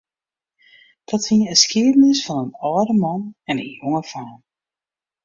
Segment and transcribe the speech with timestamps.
[1.09, 4.37] Dat wie in skiednis fan in âlde man en in jonge faam.